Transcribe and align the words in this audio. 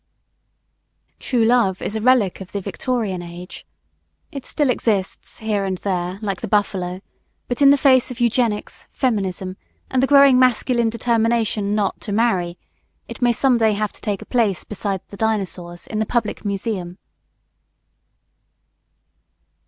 True 1.19 1.45
Love 1.45 1.79
is 1.79 1.95
a 1.95 2.01
relic 2.01 2.41
of 2.41 2.53
the 2.53 2.59
Victorian 2.59 3.21
Age. 3.21 3.67
It 4.31 4.47
still 4.47 4.71
exists, 4.71 5.37
here 5.37 5.63
and 5.63 5.77
there, 5.77 6.17
like 6.23 6.41
the 6.41 6.47
buffalo; 6.47 7.01
but 7.47 7.61
in 7.61 7.69
the 7.69 7.77
face 7.77 8.09
of 8.09 8.19
eugenics, 8.19 8.87
feminism, 8.89 9.57
and 9.91 10.01
the 10.01 10.07
growing 10.07 10.39
masculine 10.39 10.89
determination 10.89 11.75
not 11.75 12.01
to 12.01 12.11
marry, 12.11 12.57
it 13.07 13.21
may 13.21 13.31
some 13.31 13.59
day 13.59 13.73
have 13.73 13.93
to 13.93 14.01
take 14.01 14.23
a 14.23 14.25
place 14.25 14.63
beside 14.63 15.01
the 15.09 15.17
Dinosaurus 15.17 15.85
in 15.85 15.99
the 15.99 16.07
Public 16.07 16.43
Museum. 16.43 16.97